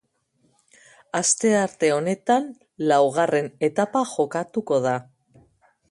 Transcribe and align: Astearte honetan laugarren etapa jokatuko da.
Astearte 1.19 1.91
honetan 1.97 2.49
laugarren 2.93 3.53
etapa 3.69 4.05
jokatuko 4.15 4.85
da. 4.89 4.97